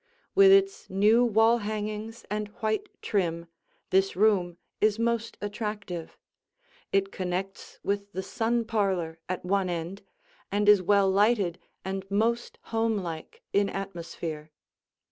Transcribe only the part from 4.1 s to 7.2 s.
room is most attractive. It